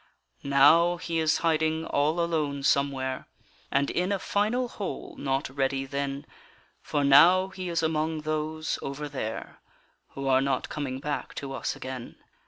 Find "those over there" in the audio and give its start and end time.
8.21-9.59